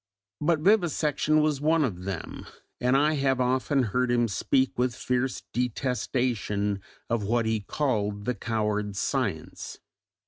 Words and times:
But 0.39 0.61
vivisection 0.61 1.41
was 1.43 1.61
one 1.61 1.83
of 1.85 2.05
them, 2.05 2.47
and 2.79 2.97
I 2.97 3.13
have 3.13 3.39
often 3.39 3.83
heard 3.83 4.09
him 4.09 4.27
speak 4.27 4.75
with 4.75 4.95
fierce 4.95 5.43
detestation 5.53 6.81
of 7.07 7.23
what 7.23 7.45
he 7.45 7.59
called 7.59 8.25
"the 8.25 8.33
coward 8.33 8.95
Science." 8.95 9.77